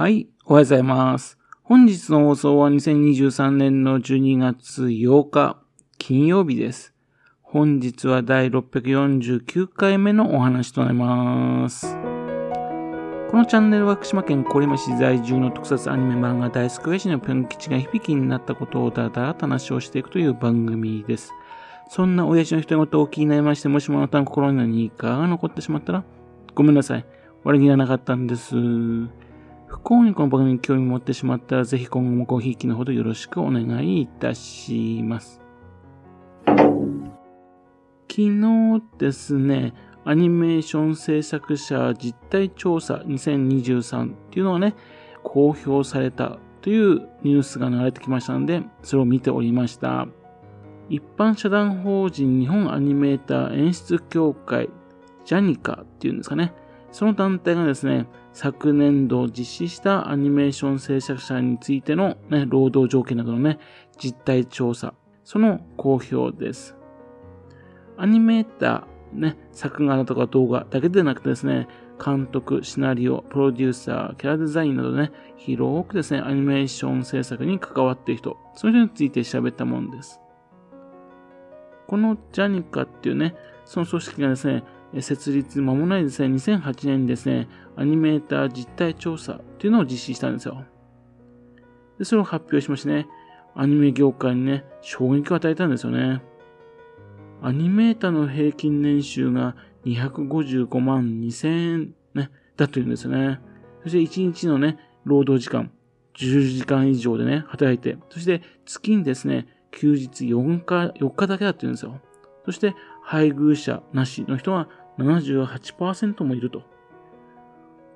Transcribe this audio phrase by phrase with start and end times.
[0.00, 1.36] はい、おはようございます。
[1.62, 5.58] 本日の放送は2023年の12月8日、
[5.98, 6.94] 金曜日です。
[7.42, 11.98] 本日は第649回目のお話となります。
[13.30, 21.34] このチャンネルは福島県郡山市在住の特撮アニメ漫画大好き親父のぴょん吉が響きになったことをだらだらと話をしていくという番組です。
[21.90, 26.04] そんな親父の人事を気になりまして、もしもあなたの心に何かが残ってしまったら、
[26.54, 27.04] ごめんなさい。
[27.44, 28.56] 悪気がなかったんです。
[29.70, 35.40] 不幸にこの番組に興味持ってしまったら、ぜひ今後もごひいきのほどよろしくお願いいたします。
[36.44, 39.72] 昨日ですね、
[40.04, 44.74] アニメーション制作者実態調査2023っていうのがね、
[45.22, 50.08] 公表されたというニュースが流れてきましたので、それを見ておりました。
[50.88, 54.68] 一般社団法人日本アニメーター演出協会、
[55.24, 56.52] ジャニカっていうんですかね。
[56.90, 63.58] その団体がですね、昨年度実施したアニメーション制作者についての、ね、労働条件などのね、
[63.98, 66.76] 実態調査、その公表です。
[67.96, 71.68] アニメーター、ね、作画だとか動画だけでなくてですね、
[72.02, 80.20] 監督、シナリオ、プロデューサー、キャラデザインなどね、広くですね、アニメーション制作に関わっている人、その人について調べたものです。
[81.86, 84.64] このジャニカっていうね、その組織がですね、
[84.98, 90.64] 設立間もないですね、2008年にですね、アニメーター実態調査っていうのを実施したんですよ。
[91.98, 93.06] で、それを発表しましてね、
[93.54, 96.22] アニメ業界にね、衝撃を与えたんですよね。
[97.42, 103.40] アニメーターの平均年収が255万2000円ね、だというんですよね。
[103.82, 105.70] そして1日のね、労働時間、
[106.16, 112.00] 10時間以上でね、働いて、そして月にですね、休日4日、4日だけだって言うんですよ。
[112.44, 114.68] そして、配偶者なしの人は
[115.04, 116.62] 78%もいると。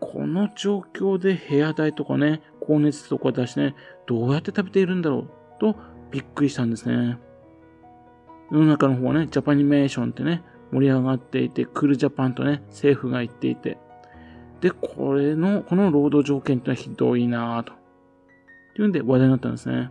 [0.00, 3.74] この状況で部屋代とかね、光熱とか出してね、
[4.06, 5.28] どうやって食べているんだろう？
[5.58, 5.76] と
[6.10, 7.18] びっくりしたんですね。
[8.50, 13.78] 世の中の方はね、ジャパニメーションってね、盛り上がっていて、クールジャパンとね、政府が言っていて、
[14.60, 17.72] で、これの、この労働条件ってのはひどいなぁと。
[17.72, 17.76] っ
[18.74, 19.90] ていうんで話題になったんですね。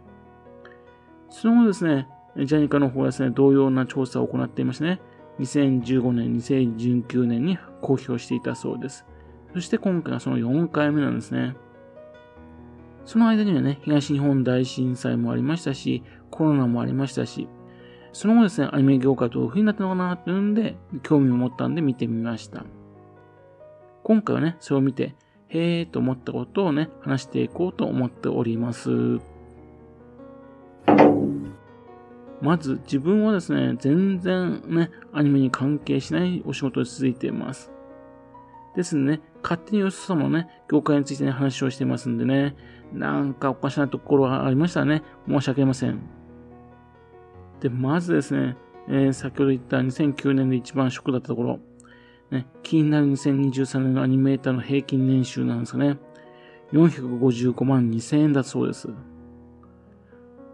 [1.29, 2.07] その後ですね、
[2.37, 5.01] ジャニカの方はですね、同様な調査を行っていましてね、
[5.39, 9.05] 2015年、2019年に公表していたそうです。
[9.53, 11.55] そして今回がその4回目なんですね。
[13.05, 17.47] その間にはね、東日本大震災もありましたし、コロナもありましたし、
[18.11, 22.65] その後ですね、アニメ業界どういう風になったのかなっていうんで、興味を持ったんで見てみました。
[24.03, 25.15] 今回はね、それを見て、
[25.49, 29.19] へーと思ったことをね、話していこうと思っております。
[32.41, 37.71] まず自分はですね、全然ね、アニメに関係しないお仕事に続いています。
[38.75, 42.55] ですね、勝手によそ様のね、業界についてね、話をしていますんでね、
[42.93, 45.99] なんかおかしなところがありましたらね、申し訳ありません。
[47.59, 48.55] で、まずですね、
[48.87, 51.59] えー、先ほど言った2009年で一番ショックだったところ、
[52.29, 55.97] ね、気になる2023年のアニメーターの平均年収なんですかね、
[56.71, 58.89] 455万2000円だそうです。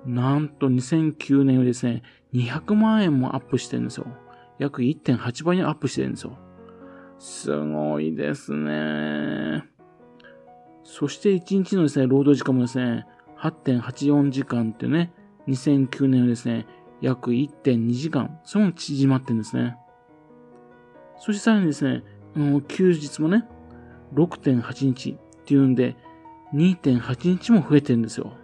[0.06, 2.04] なんと2009年よりですね、
[2.34, 4.08] 200万円もアップしてるんですよ。
[4.60, 6.38] 約1.8倍にアップしてるんですよ。
[7.20, 9.64] すごいですね。
[10.84, 13.06] そして1日のですね、労働時間もですね、
[13.38, 15.14] 8.84時間ってね、
[15.48, 16.66] 2009年よりですね、
[17.02, 19.78] 約1.2時間、それも縮まってるんですね。
[21.18, 22.04] そしてさらにですね、
[22.68, 23.46] 休日もね、
[24.14, 25.96] 6.8日っていうんで、
[26.54, 28.38] 2.8日も増えてるんですよ。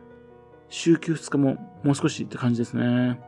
[0.70, 3.20] 週休2日ももう少しって感じですね。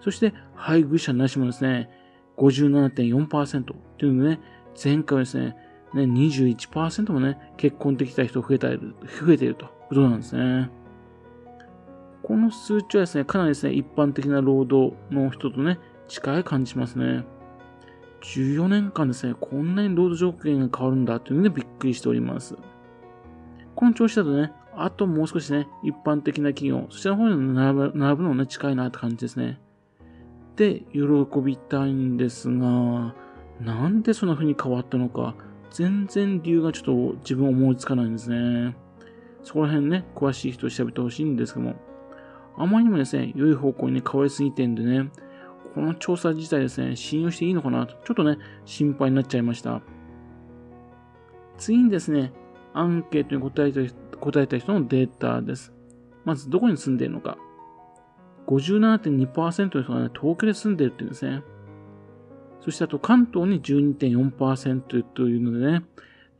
[0.00, 1.90] そして、配偶者なしもですね、
[2.36, 4.40] 57.4%っていうのでね、
[4.82, 5.56] 前回はですね、
[5.94, 8.76] ね21%もね、結婚できた人増えた増
[9.32, 10.70] えているということなんですね。
[12.22, 15.78] この数値はですね、かなりですね、一般的な労働の人とね、
[16.08, 17.24] 近い感じしますね。
[18.22, 22.56] 14年間ですね、こんなに労働条件が変わるんだというのでびっくりしております。
[23.74, 29.58] この調子だとね、あともう少しね、一般的な企業、そちらの方に並ぶ並ぶのもね、近いなって感じですね。
[30.56, 31.00] で、喜
[31.42, 33.14] びたいんですが、
[33.60, 35.34] なんでそんな風に変わったのか、
[35.70, 38.76] 全然理由がちょっと自分思いつかないんですね。
[39.42, 41.76] そこら辺ね、詳しい人調べてほしいんですけども、
[42.58, 45.10] あまりにもですね、良い方向にね、変わりすぎてんでね、
[45.74, 49.82] この調査自体ですね、信用していいのかなと、ちょっとね、心配になっちゃいました。
[51.58, 52.32] 次にですね、
[52.78, 53.80] アンケートに答えた
[54.18, 55.72] 答えた人のデータです。
[56.24, 57.38] まず、どこに住んでいるのか。
[58.46, 61.42] 57.2%の人がね、東京で住んでいるっていうんですね。
[62.60, 65.82] そして、あと、関東に12.4%というのでね、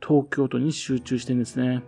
[0.05, 1.83] 東京都に集中してるんですね。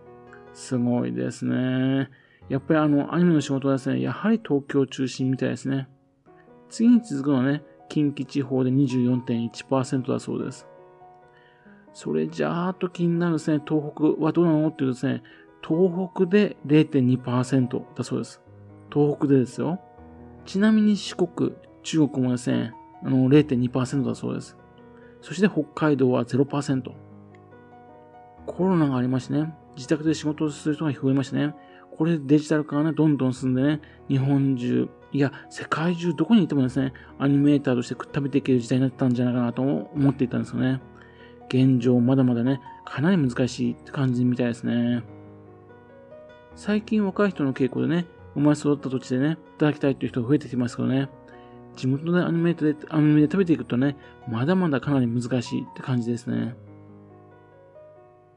[0.54, 2.10] すごいですね。
[2.50, 5.88] やっぱりあの、アニメの仕事はですね、やはり東京中心みたいですね。
[6.70, 10.69] 次に続くのはね、近畿地方で24.1%だそうです。
[12.00, 15.22] それじゃあと気になるですね、東北はどうなのっていうとですね、
[15.62, 18.42] 東北で0.2%だそうです。
[18.90, 19.82] 東北でですよ。
[20.46, 21.52] ちなみに四国、
[21.84, 22.72] 中国もですね、
[23.04, 24.56] あの0.2%だそうです。
[25.20, 26.90] そして北海道は0%。
[28.46, 31.54] コロナがありましてね、自宅で仕事をする人が増えましてね、
[31.98, 40.80] これデジタル化がね、どんどん進んでね、日本中、いや、世界中どこにいてもですね、アニメーターとして食べていける時代になったんじゃないかなと思っていたんですよね。
[41.50, 45.04] 現状まだまだね、かなり難しいって感じみたいですね。
[46.56, 48.06] 最近若い人の傾向でね、
[48.36, 51.10] 生まれ育った土地でね、働きたいという人が増えてきますけどね、
[51.76, 53.96] 地元でアニメで、アニメで食べていくとね、
[54.28, 56.56] まだまだかなり難しいって感じですね。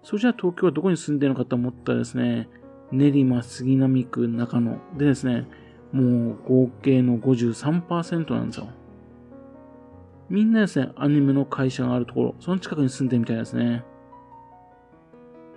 [0.03, 2.49] それじゃあ東京はどこに住んでるのかと思ったらですね、
[2.91, 5.47] 練馬、杉並区、中野でですね、
[5.93, 8.69] もう合計の53%なんですよ。
[10.33, 13.85] みんなですね、アニメの会社があるところ、その近くに住んでるみたいですね。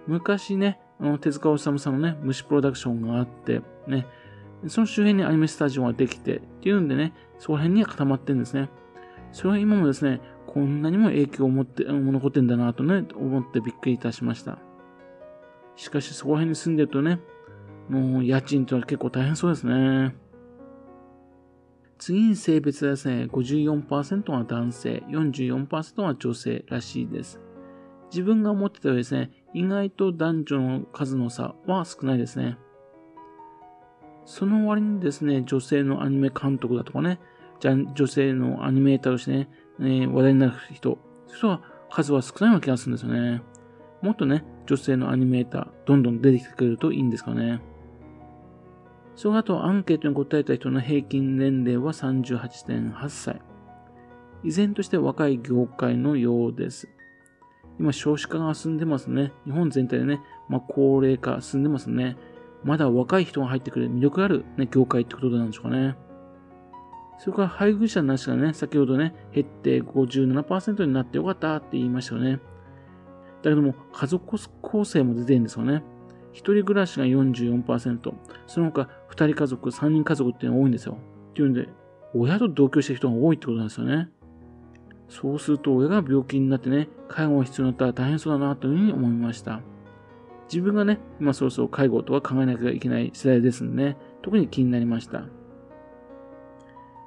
[0.06, 4.06] 昔ね、あの手塚治虫さんのね、虫プロダクションがあって、ね、
[4.68, 8.70] その周辺にアニメスタジオができて、っていうんでね、そこら辺には固まってるんですね。
[9.32, 14.58] それは今もですね、こんなにも影響を持って、残ってんだなとね、思ってびっくりいたしました。
[15.78, 17.22] しかしそこら辺に住んでるとね、
[17.88, 20.18] もう家賃というのは結構大変そうですね。
[21.98, 27.40] 次に性別はですね、54%は男性、44%は女性らしいです。
[28.12, 32.58] 自分が思ってたよりですね、意外と男女の数の差は少ないですね。
[34.26, 37.20] その割にですね、女性のアニメ監督だとかね、
[37.60, 39.50] じゃ女性のアニメーターとしてね、
[39.80, 43.42] え話題になる人、人は数は少ないような気がするんですよね。
[44.02, 47.62] もっとね、女性のアニメーター、どんどん出てきてくれるといいんですかね。
[49.16, 53.42] その後、アンケートに答えた人の平均年齢は38.8歳。
[54.44, 56.90] 依然として若い業界のようです。
[57.80, 59.32] 今、少子化が進んでますね。
[59.46, 62.18] 日本全体でね、まあ、高齢化進んでますね。
[62.64, 65.96] まだ若い人が入ってくる魅力ある、ね、業界ってことなんでしょうかね。
[67.18, 72.40] それから配偶者なしがね、先ほどね、減って57%になってよかったって言いましたよね。
[73.44, 75.84] だけども、家族構成も出てるんですよね。
[76.36, 78.14] 一人暮らしが44%、
[78.46, 80.98] その他二人家族、三人家族っていうのが多いんですよ。
[81.30, 81.70] っていうんで、
[82.14, 84.10] 親と同居してる人が多いってことなんですよね。
[85.08, 89.62] そうすると親が病気になってね、介護が必要になったら大変そうだなというふうに思いました。
[90.52, 95.24] 自分がね、今そろそろ介護とか考えなきゃいけない世代ですんでね、特に気になりました。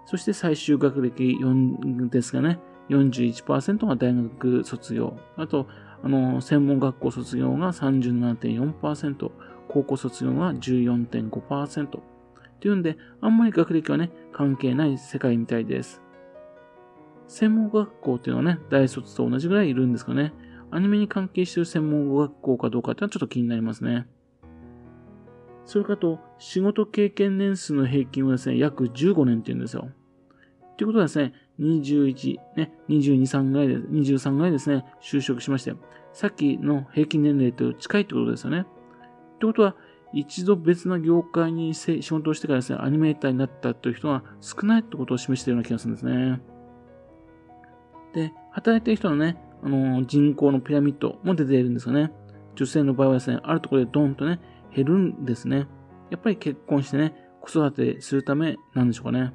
[0.07, 2.59] そして最終学歴4ですがね、
[2.89, 5.19] 41%が大学卒業。
[5.37, 5.67] あと、
[6.03, 9.31] あの、専門学校卒業が37.4%、
[9.69, 11.99] 高校卒業が14.5%。
[11.99, 16.03] っていうんで、あんまり学歴はね、関係ない世界みたいです。
[17.29, 20.33] 専門学校っていうのはね、大卒と同じぐらいいるんですかね。
[20.71, 24.07] アニメに関係してる専門学校かどうかっていうのはちょっと気になりますね。
[25.65, 29.91] それかと、仕事経験年数の平均はですね、約15年っていうんですよ。
[30.77, 35.75] ということはですね、21、ね、22、3ぐらいで、23ぐらいですね、就職しまして、
[36.13, 38.61] さっきの平均年齢と近いってことですよね。
[38.61, 39.75] ってことは、
[40.13, 46.41] 一度別な業界に仕事をしてからですね、アニメーターになったという人が少ないってことを示しているような気がするんですね。
[48.15, 52.13] で、働いている人のね、あの人口のピラミッドも出ているんですよね。
[52.55, 54.41] 女性の場合はですね、あるところでドンとね、
[54.75, 55.67] 減るんですね。
[56.11, 59.33] やっぱり結婚してね、子育てするためなんでしょうかね。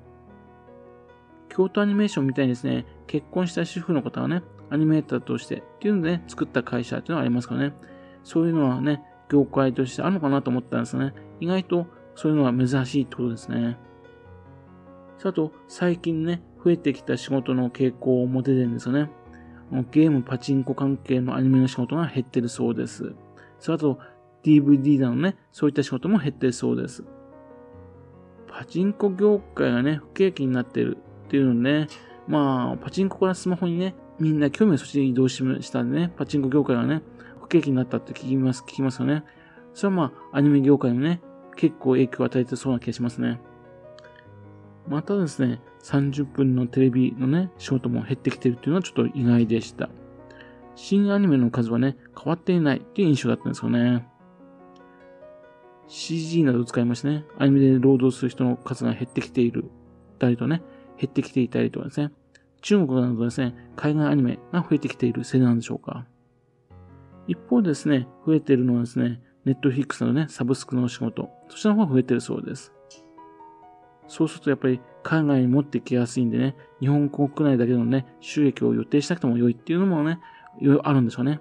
[1.56, 4.42] 京都アニメーションみたいにですね、結婚した主婦の方がね、
[4.72, 7.74] アニメーターとしてっていうのでね、作った会社っていうのがありますからね。
[8.24, 11.14] そういうのはね、業界としてあるのかなと思ったんですね。
[11.40, 13.78] 意外とそういうのは珍しいってことですね。
[15.24, 19.12] あと、最近ね、増えてきた仕事の傾向も出てるんですよね。
[19.92, 23.14] ゲーム、パチンコ関係のアニメの仕事が減ってるそうです。
[23.60, 24.00] それあと、
[24.44, 27.06] DVD なのね、そういった仕事も減ってるそうです。
[28.48, 30.98] パチンコ業界がね、不景気になってる
[31.34, 31.88] っていうのね、
[32.28, 37.02] まあ、パチンコからスマホにね、みんな興味をそっちに移動ししたんでね、パチンコ業界がね、
[37.42, 39.24] 不景気になったって聞きます、聞きますよね。
[39.74, 41.22] それはまあ、アニメ業界もね、
[41.56, 43.42] 結構影響を与えてそうな気がしますね。
[44.88, 49.90] またですね、30分のテレビのね、仕事も減ってきてるっていうのはちょっと意外でした。
[50.76, 54.08] 新アニメの数はね、変わっていないっていう印象だったんですよね。
[55.88, 59.66] CG などを使いましてね、アニメで労働する人の数が減ってきている、
[60.20, 60.62] たりとね、
[60.98, 62.12] 減ってきていたりとかですね、
[62.62, 66.06] 中国などですね、海外アニメが増えてきているせいなんでしょうか。
[67.28, 72.74] 一方でですね、増えているのはですね、ネットフィックスのね、サブスクの仕事、そちらの方が増えているそうです。
[74.08, 80.20] そうするとやっぱり海外に持ってきやすいんでね、日本国内だけのね、収益を予定したくても良いっていうのもね、
[80.60, 81.40] いろいろあるんでしょうね。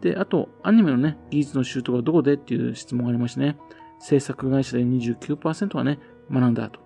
[0.00, 3.56] で、あと、アニメのね、技術の習得はどこでっていう質問がありましてね、
[4.00, 5.98] 制作会社で29%はね、
[6.30, 6.81] 学んだと。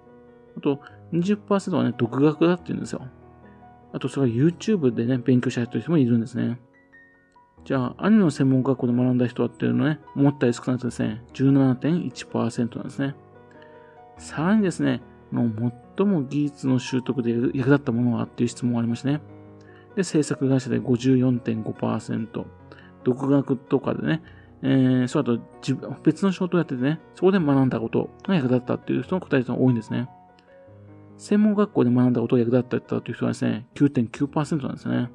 [0.56, 0.80] あと、
[1.12, 3.02] 20%はね、独学だって言うんですよ。
[3.92, 6.58] あと、それは YouTube でね、勉強した人もいるんですね。
[7.64, 13.14] じゃあ、アニメの専門学校で学んだ人はっていうのね、思ったより少なくてですね、17.1%なんですね。
[14.18, 15.50] さらにですね、の
[15.96, 19.20] 最も技術の習得で役立ったものはっていう質問がありましてね。
[19.96, 22.44] で、制作会社で54.5%。
[23.04, 24.22] 独学とかでね、
[24.62, 25.38] えー、そうあと
[26.02, 30.08] 別の仕事をやっててね、そこで学んだことが役立ったっていう人の答えが多いんですね。
[31.18, 35.10] 専門学校で学んだことが役立ったという人はですね、9.9%なんですね。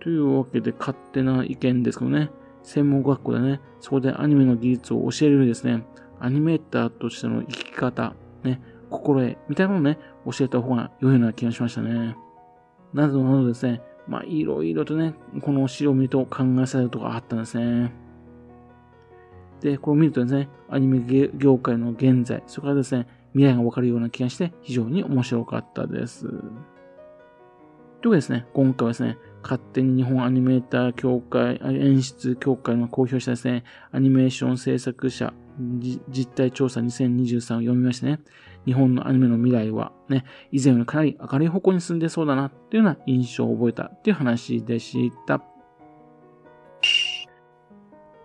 [0.00, 2.30] というわけで勝手な意見ですけどね、
[2.62, 5.84] 専門学校でね、そこでアニメの技術を教えるよりですね、
[6.20, 9.98] アニメーターとしての生き方、ね、心得みたいなものをね、
[10.30, 12.16] 教えた方が良いような気がしましたね。
[12.92, 17.92] などなどですね、まあ、いろいろとね、この資料を見ると考えされるところがあったんですね。
[19.60, 23.06] で、こう見るとですね、アニメ業界の現在、それからですね、
[23.38, 26.26] 未来がわかるような気がして非常に面白かったです。
[26.26, 26.42] というわ
[28.02, 35.32] けですね、今回はですね、勝手に日本アニメーター協会、演出協会の公表したですね、アニメーション制作者
[36.08, 38.20] 実態調査2023を読みましてね、
[38.66, 45.42] 日本のアニメの未来はね、以前よりかなり明るい方向に進んでそうだなっていうような印象を覚えたっていう話でした。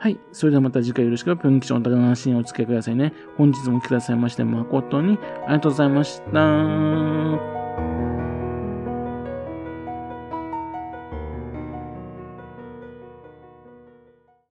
[0.04, 0.20] はい。
[0.34, 3.14] それではまた次回よろしく、ぴょん吉の高の話にお付き合いくださいね。
[3.38, 7.63] 本日も来てくださいまして誠にありがとうございました。